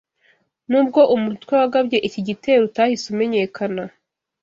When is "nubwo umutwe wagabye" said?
0.69-1.97